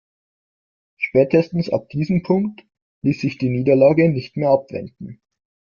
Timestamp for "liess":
3.03-3.21